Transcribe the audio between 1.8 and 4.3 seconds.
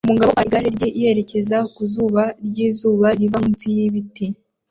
zuba ryizuba riva munsi yibiti